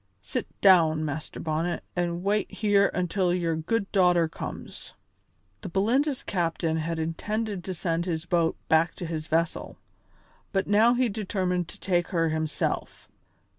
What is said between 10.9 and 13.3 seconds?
he determined to take her himself.